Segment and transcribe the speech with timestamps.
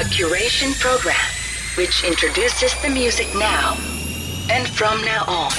[0.00, 1.14] A curation program
[1.76, 3.76] which introduces the music now
[4.48, 5.50] and from now on.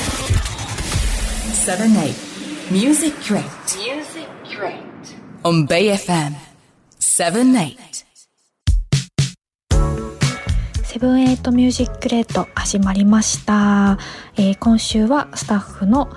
[1.54, 3.44] 7 8 Music Crate
[3.78, 4.82] Music Crate.
[5.44, 6.34] on Bay FM
[6.98, 7.78] 7 8
[10.86, 14.00] セブンエイトミュージックレート始まりました、
[14.38, 16.10] えー今週はスタッフの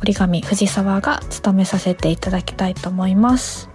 [0.00, 3.69] 折り紙藤沢が務めさせていただきたいと思います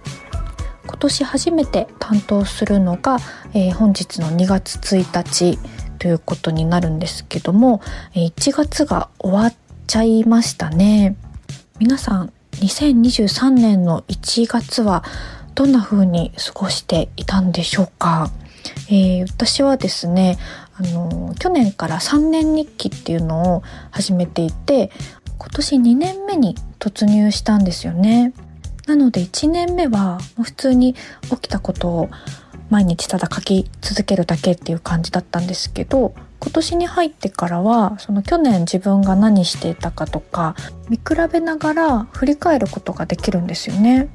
[0.86, 3.18] 今年初めて担当するのが、
[3.54, 5.58] えー本日の2月1日
[5.98, 7.80] ということになるんですけども
[8.14, 9.54] 1月が終わっ
[9.86, 11.16] ちゃいましたね。
[11.78, 15.04] 皆さん2023年の1月は
[15.54, 18.30] どんな風に過ごしていたんでしょうか？
[18.88, 20.38] えー私はですね
[20.78, 24.90] あの去年から3年日記っていうのを始めていて
[25.38, 28.32] 今年2年目に突入したんですよね。
[28.86, 30.94] なので1年目はもう普通に
[31.30, 32.10] 起きたことを
[32.70, 40.54] 毎日ただ書き続けるだけっていう感じだったんですけど今年に入ってからはその去年自分が何していたかとか
[40.88, 41.02] 見比
[41.32, 44.08] べながら振り返ることができるんですよね。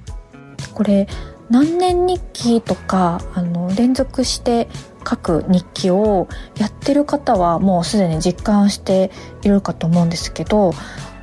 [0.73, 1.08] これ
[1.50, 4.70] 何年日記とかあの連続して
[5.08, 9.12] 書く日記をやってる方はもうすでに実感して
[9.44, 10.73] いるかと思うんですけど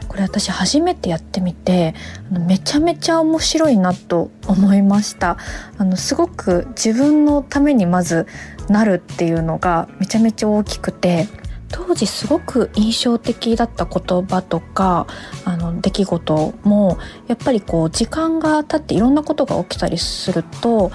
[0.09, 1.95] これ私初めてやってみて
[2.31, 5.37] あのめちゃめちゃ面白いなと思いました
[5.77, 8.27] あのすごく自分のためにまず
[8.69, 11.29] なるっていうのがめちゃめちゃ大きくて
[11.71, 15.07] 当時すごく印象的だった言葉とか
[15.45, 20.91] あの出来事もやっぱりこう時間が経っていろんなことが起きたりすると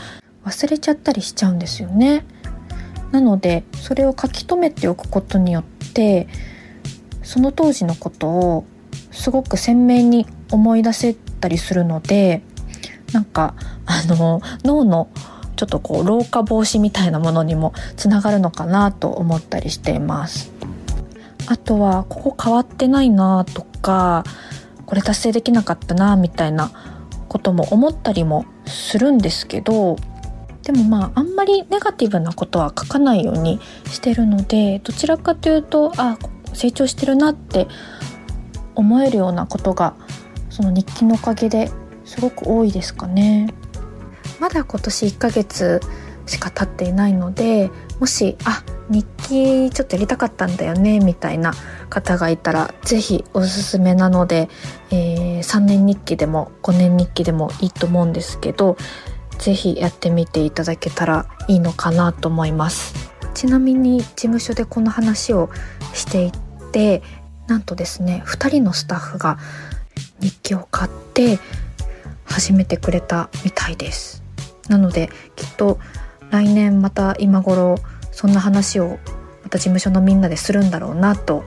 [0.46, 2.26] 忘れちゃったりしちゃうんですよね。
[3.12, 6.28] なのでそれを書き留めておくことによって
[7.22, 8.66] その当時のことを
[9.14, 12.42] すごく鮮明に思い出せたりするので
[13.14, 13.56] なんか
[13.86, 15.10] あの脳の
[15.56, 20.52] ちょっとこう老化防止みたいなものにもつながるのかなと思ったりしています。
[21.46, 24.24] あとはここ変わってないなとか
[24.86, 26.72] これ達成できなかったなみたいな
[27.28, 29.98] ことも思ったりもするんですけど
[30.64, 36.18] でもまああんまりネガティブなことは書かないようにしてるのでどちらかというとあ
[36.54, 37.68] 成長してるなって
[38.76, 39.96] 思えるようなことが
[40.50, 41.72] その日記のおかげで
[42.06, 43.54] すごく多いですかね。
[44.40, 45.80] まだ今年1ヶ月
[46.26, 47.70] しか経っていないので
[48.00, 51.54] もしあ日記ちょっとやりたかったんだよねみたいな
[51.90, 54.50] 方がいたら是非おすすめなので、
[54.92, 58.78] えー3年日記でも5年日記でもいいと思うんですけど
[59.38, 62.94] 是非やってみていただけたらいいのかなと思います
[63.34, 65.50] ちなみに事務所でこの話を
[65.94, 66.32] してい
[66.72, 67.02] て
[67.54, 69.38] なんとですね2人のスタッフが
[70.20, 71.38] 日記を買って
[72.26, 74.24] 始めてくれたみたいです
[74.70, 75.78] なのできっと
[76.32, 77.76] 来年また今頃
[78.12, 78.98] そんな話を
[79.44, 81.44] また事務所のみんなでするんだろうなと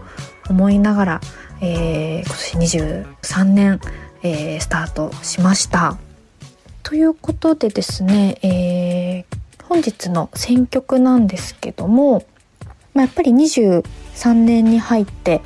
[0.49, 1.21] 思いながら、
[1.61, 3.81] えー今年23年、
[4.22, 5.99] えースタートしました。
[6.84, 12.25] ということでですね、えー本日の選曲なんですけども、
[12.95, 13.83] まあ、やっぱり23
[14.33, 15.43] 年に入って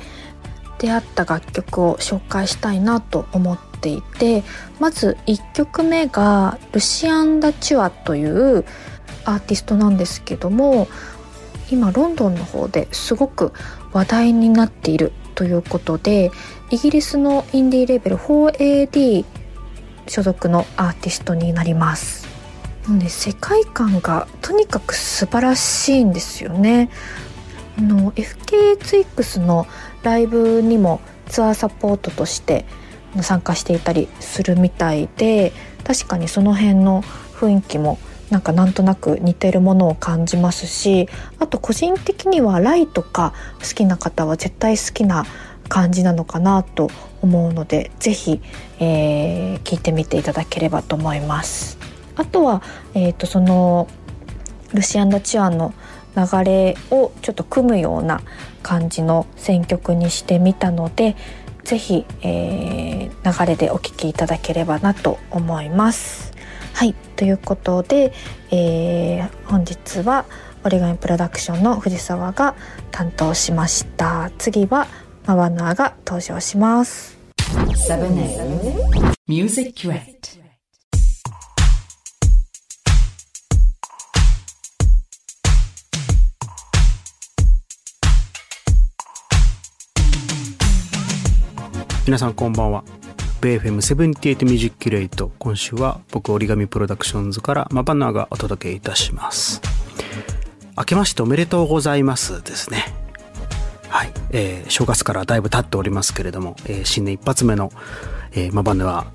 [0.81, 4.43] 出会った楽曲を紹介したいなと思っていて
[4.79, 8.65] まず1曲目がルシアン・ダ・チュアという
[9.23, 10.87] アーティストなんですけども
[11.69, 13.53] 今ロンドンの方ですごく
[13.93, 16.31] 話題になっているということで
[16.71, 19.23] イギリスのインディーレーベル 4AD
[20.07, 22.27] 所属のアーティストになります。
[22.89, 26.89] ね、世界観がとにかく素晴らしいんですよね。
[27.77, 29.67] あの FKXX の
[30.03, 32.65] ライブにもツアーサポートとして
[33.21, 35.51] 参加していたりするみたいで
[35.83, 37.97] 確かにその辺の雰囲気も
[38.29, 45.25] なんかなんとなく似てるものを感じますしあと個人的にはライとか好きな方は絶対好きな
[45.67, 46.89] 感じなのかなと
[47.21, 48.41] 思うのでぜひ、
[48.79, 51.77] えー聞いてみていただければと思います。
[52.15, 52.61] あとは、
[52.93, 53.87] えー、とその
[54.73, 55.73] ルシアン・ダ・チュアンの
[56.15, 58.21] 流れをちょっと組むような
[58.63, 61.15] 感じの選曲にしてみたので
[61.63, 66.33] ぜひ、えー流れでお聴きいただければなと思います。
[66.73, 68.13] はいということで、
[68.49, 70.25] えー本日は
[70.63, 72.55] オリガミプロダクションの藤沢が
[72.91, 74.31] 担当しました。
[74.39, 74.87] 次は
[75.27, 77.17] マワナーが登場します。
[77.87, 80.30] 7 8 Music Crate
[92.05, 92.83] 皆さんこんばんは
[93.41, 99.61] BFM78 ミュージックキュレイト今週は僕折り紙プロダクションズからマバナーがお届けいたします
[100.77, 102.85] 明けましておめでとうございますですね。
[103.89, 104.11] はい。
[104.31, 107.71] えー、正月からだいぶ経っておりますけれども、えー、新年一発目の、
[108.31, 109.05] えー、マバネは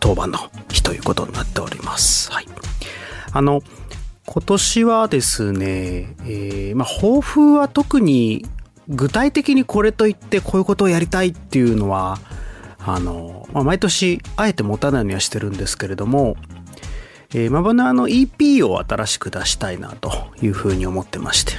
[0.00, 2.32] 当番の日ということになっております。
[2.32, 2.46] はい。
[3.32, 3.60] あの、
[4.26, 8.46] 今年はですね、えー、まあ、抱負は特に
[8.90, 12.18] 具体的にこれといってこういうことをやりたいっていうのは、
[12.80, 16.36] あの、まあ、毎年あえて持たないようにはしてるんですけれども、
[17.32, 20.10] えー、マバナの EP を新しく出したいなと
[20.42, 21.52] いうふうに思ってまして、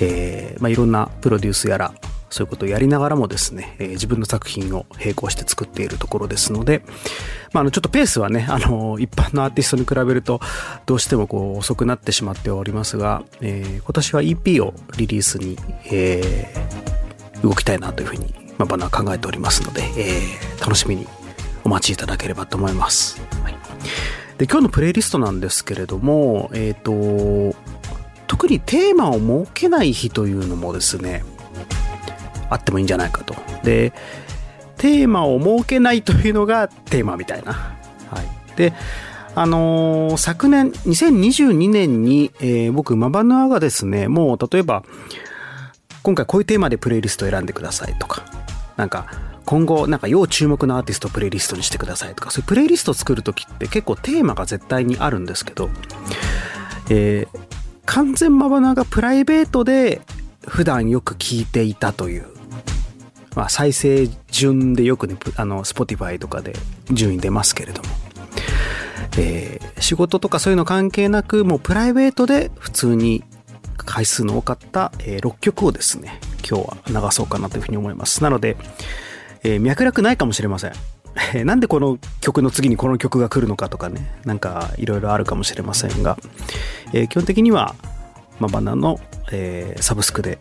[0.00, 1.94] えー、まあ、いろんなプロデュースやら
[2.30, 6.82] そういうことをやりながらもですね、えー、自分の作品を並行して作っているところですので、
[7.52, 10.40] まあ、あのちょっとペースはね、あの一般のアーティストに比べると
[10.86, 15.56] どうしてもこう遅くなってしまっておりますが、えー、今年は EP をリリースに、
[15.90, 21.06] えー、動きたいなというふうに、まあ、バナー考えておりますので、えー、楽しみに
[21.64, 23.20] お待ちいただければと思います。
[23.42, 23.56] はい、
[24.38, 27.56] で今日のプレイリストなんですけれども、えっ、ー、と
[28.26, 31.24] 特にテーマを設けない日というのもですね
[32.50, 33.34] あってもいいんじゃないかと。
[33.62, 33.92] で
[34.78, 37.76] テーマを設けないというのがテーマみたいな、は
[38.22, 38.74] い、で
[39.34, 44.08] あのー、昨年2022年に、えー、僕マバヌアがですね。
[44.08, 44.82] もう例えば
[46.02, 48.24] 今回こういうテーマでプレイリスト選んでくださいとか。
[48.76, 49.06] なんか
[49.44, 52.30] 今後なんか要注目のアーティストプレイリストにしてくださいとか。
[52.30, 55.68] そういうプレイリスト作る時って結構テーマが絶対にあるんですけど、
[56.88, 57.40] えー、
[57.84, 60.00] 完全マバナがプライベートで
[60.46, 62.26] 普段よく聞いていたという、
[63.36, 66.54] まあ、再生順でよくね、あの、Spotify とかで
[66.90, 67.88] 順位出ますけれども、
[69.18, 73.22] えー、仕事とかそういうの関係なく、もうプライベートで普通に
[73.76, 76.18] 回数の多かった、えー、6曲をですね、
[76.48, 78.22] 今日は流そうかなというふうに思います。
[78.22, 78.56] なので、
[79.44, 80.72] えー、脈絡ないかもしれません。
[81.46, 86.18] なんでこの曲の次にこの曲が来るのかとかね、なんかいろいろあるかもしれませんが、
[86.92, 87.74] えー、基本的には、
[88.38, 88.98] まあ、バナの、
[89.30, 90.38] えー、サブスクで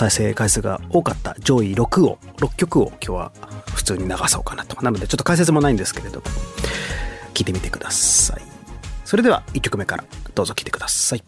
[0.00, 3.32] 再生回数が多かった上位6を、6曲を今日は
[3.74, 4.80] 普通に流そうかなと。
[4.82, 6.26] なのでちょっと解説もないんですけれども、
[7.34, 8.40] 聞いてみてください。
[9.04, 10.04] それでは1曲目から
[10.34, 11.24] どうぞ聴いてください。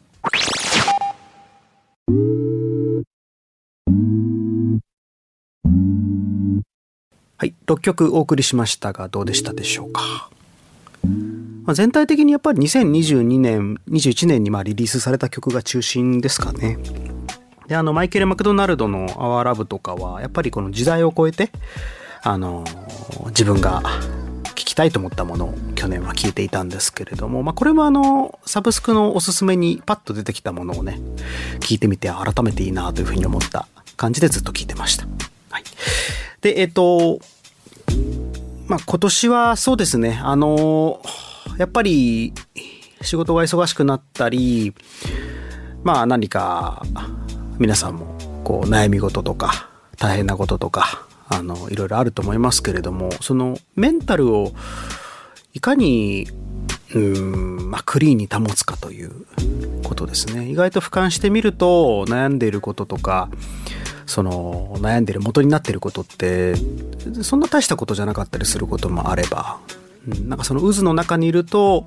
[7.36, 10.30] はい、6曲お送りしましたがどうでしたでしょうか。
[11.64, 16.78] まあ、全体的にやっぱり2022年、21年にまあリリースされた曲が中心ですかね。
[17.72, 21.50] で、あの、マイケル・マクドナルドの Our Love とかは、やっぱりこの時代を超えて、
[22.22, 22.64] あの、
[23.28, 23.82] 自分が
[24.44, 31.00] 聴きたいと思ったものを去年は聴いていたんですけれども、まあ、これもあの、サブスクのおすすめにパッと出てきたものをね、
[31.60, 33.66] 聞いてみて改めていいなというふうに思った
[33.96, 35.06] 感じでずっと聴いてました。
[35.48, 35.62] はい。
[36.42, 37.20] で、えっ、と、
[38.66, 41.00] まあ、今年はそうですね、あの、
[41.56, 42.34] やっぱり
[43.00, 44.74] 仕事が忙しくなったり、
[45.84, 46.82] まあ何か
[47.62, 54.52] 皆さんもこう悩み事とか大変なこととか、あの、いろいろあると思いますけれども、そのメンタルを
[55.54, 56.26] いかに、
[56.92, 59.12] うん、まあクリーンに保つかという
[59.84, 60.50] ことですね。
[60.50, 63.30] 意外と俯瞰してみると悩んでいることとか、
[64.06, 66.54] その悩んでる元になってることって
[67.22, 69.60] そんな大したことじゃなかったりすることもあれば、
[70.08, 71.86] うん、なんかその渦の中にいると、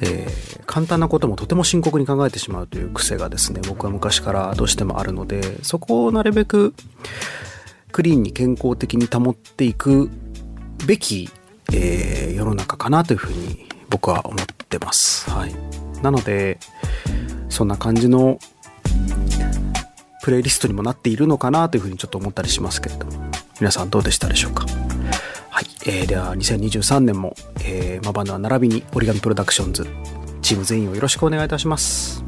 [0.00, 6.74] えー、簡単なこともとても深刻に考えてしまうという癖がですね僕は昔からどうしてもあるのでそこをなるべく
[7.92, 10.10] クリーンに健康的に保っていく
[10.86, 11.30] べき、
[11.72, 15.30] えー、世の中かなというふうに僕は思ってます。
[15.30, 15.54] はい、
[16.02, 16.58] なので
[17.48, 18.38] そんな感じの
[20.22, 23.12] プレイリストにもなっているのかなというふうにちょっと思ったりしますけれども
[23.60, 24.66] 皆さんどうでしたでしょうか？
[25.56, 27.34] はい、えー、では2023年も、
[27.64, 29.86] えー、マバナ並びに折り紙プロダクションズ
[30.42, 32.22] チーム全員をよろしくお願いいたします。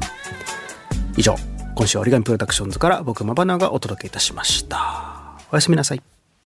[1.15, 1.35] 以上
[1.75, 5.37] 今週は折り紙プロダクションズから僕マバナがお届けいたしました。
[5.51, 6.18] おやすみなさい。